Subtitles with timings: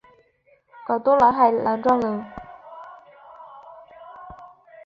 [0.87, 2.25] 广东南海南庄人。